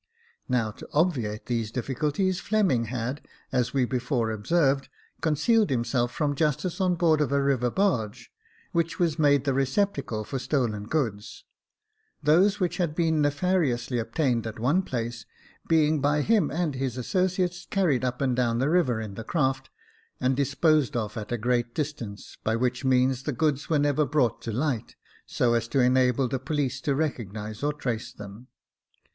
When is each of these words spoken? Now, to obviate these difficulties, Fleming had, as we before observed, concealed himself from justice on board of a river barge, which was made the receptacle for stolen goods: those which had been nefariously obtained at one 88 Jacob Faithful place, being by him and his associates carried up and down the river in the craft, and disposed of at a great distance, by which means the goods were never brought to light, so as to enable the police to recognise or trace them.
Now, 0.49 0.71
to 0.71 0.89
obviate 0.93 1.45
these 1.45 1.69
difficulties, 1.69 2.39
Fleming 2.39 2.85
had, 2.85 3.21
as 3.51 3.71
we 3.71 3.85
before 3.85 4.31
observed, 4.31 4.89
concealed 5.21 5.69
himself 5.69 6.11
from 6.11 6.33
justice 6.33 6.81
on 6.81 6.95
board 6.95 7.21
of 7.21 7.31
a 7.31 7.39
river 7.39 7.69
barge, 7.69 8.31
which 8.71 8.97
was 8.97 9.19
made 9.19 9.43
the 9.45 9.53
receptacle 9.53 10.23
for 10.23 10.39
stolen 10.39 10.85
goods: 10.87 11.43
those 12.23 12.59
which 12.59 12.77
had 12.77 12.95
been 12.95 13.21
nefariously 13.21 13.99
obtained 13.99 14.47
at 14.47 14.57
one 14.57 14.77
88 14.77 14.79
Jacob 14.79 14.85
Faithful 14.89 14.97
place, 14.99 15.25
being 15.67 16.01
by 16.01 16.21
him 16.23 16.49
and 16.49 16.73
his 16.73 16.97
associates 16.97 17.67
carried 17.69 18.03
up 18.03 18.21
and 18.21 18.35
down 18.35 18.57
the 18.57 18.71
river 18.71 18.99
in 18.99 19.13
the 19.13 19.23
craft, 19.23 19.69
and 20.19 20.35
disposed 20.35 20.97
of 20.97 21.15
at 21.15 21.31
a 21.31 21.37
great 21.37 21.75
distance, 21.75 22.39
by 22.43 22.55
which 22.55 22.83
means 22.83 23.21
the 23.21 23.31
goods 23.31 23.69
were 23.69 23.77
never 23.77 24.07
brought 24.07 24.41
to 24.41 24.51
light, 24.51 24.95
so 25.27 25.53
as 25.53 25.67
to 25.67 25.79
enable 25.79 26.27
the 26.27 26.39
police 26.39 26.81
to 26.81 26.95
recognise 26.95 27.61
or 27.61 27.71
trace 27.71 28.11
them. 28.11 28.47